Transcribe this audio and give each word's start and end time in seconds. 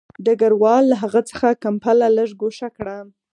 ډګروال 0.25 0.83
له 0.91 0.95
هغه 1.03 1.21
څخه 1.29 1.59
کمپله 1.63 2.07
لږ 2.17 2.29
ګوښه 2.41 2.69
کړه 2.77 2.97